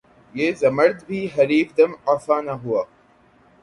یہ 0.35 0.51
زمرد 0.59 1.03
بھی 1.07 1.19
حریف 1.35 1.77
دم 1.77 1.91
افعی 2.13 2.41
نہ 2.45 2.55
ہوا 2.63 2.83